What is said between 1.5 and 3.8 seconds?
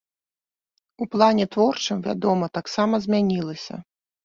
творчым, вядома, таксама змянілася.